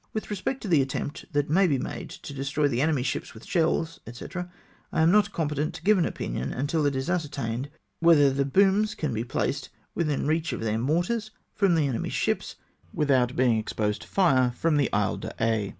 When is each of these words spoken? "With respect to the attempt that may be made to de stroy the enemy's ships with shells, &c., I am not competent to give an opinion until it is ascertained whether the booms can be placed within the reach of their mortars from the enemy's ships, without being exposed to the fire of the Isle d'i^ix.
"With 0.12 0.30
respect 0.30 0.62
to 0.62 0.68
the 0.68 0.82
attempt 0.82 1.32
that 1.32 1.48
may 1.48 1.68
be 1.68 1.78
made 1.78 2.10
to 2.10 2.34
de 2.34 2.42
stroy 2.42 2.68
the 2.68 2.80
enemy's 2.80 3.06
ships 3.06 3.34
with 3.34 3.44
shells, 3.44 4.00
&c., 4.12 4.26
I 4.92 5.00
am 5.00 5.12
not 5.12 5.32
competent 5.32 5.74
to 5.74 5.82
give 5.84 5.96
an 5.96 6.04
opinion 6.04 6.52
until 6.52 6.86
it 6.86 6.96
is 6.96 7.08
ascertained 7.08 7.70
whether 8.00 8.32
the 8.32 8.44
booms 8.44 8.96
can 8.96 9.14
be 9.14 9.22
placed 9.22 9.68
within 9.94 10.22
the 10.22 10.28
reach 10.28 10.52
of 10.52 10.58
their 10.62 10.78
mortars 10.78 11.30
from 11.54 11.76
the 11.76 11.86
enemy's 11.86 12.14
ships, 12.14 12.56
without 12.92 13.36
being 13.36 13.58
exposed 13.58 14.02
to 14.02 14.08
the 14.08 14.12
fire 14.14 14.52
of 14.60 14.76
the 14.76 14.92
Isle 14.92 15.18
d'i^ix. 15.18 15.74